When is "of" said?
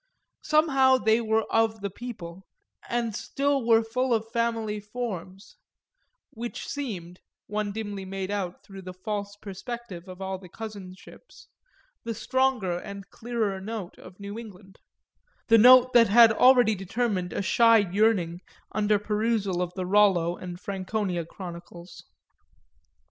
1.51-1.81, 4.15-4.31, 10.07-10.19, 13.99-14.19, 19.61-19.71